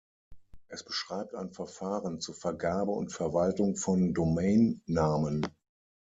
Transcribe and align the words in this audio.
Es 0.67 0.83
beschreibt 0.83 1.35
ein 1.35 1.51
Verfahren 1.51 2.19
zur 2.21 2.33
Vergabe 2.33 2.89
und 2.91 3.11
Verwaltung 3.13 3.75
von 3.75 4.15
Domain-Namen. 4.15 5.45